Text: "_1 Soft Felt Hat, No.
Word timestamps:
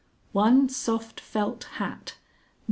"_1 0.33 0.71
Soft 0.71 1.19
Felt 1.19 1.65
Hat, 1.75 2.15
No. 2.17 2.19